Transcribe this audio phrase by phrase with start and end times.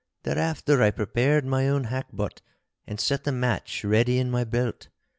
[0.23, 2.41] Thereafter I prepared my own hackbutt
[2.87, 4.87] and set the match ready in my belt.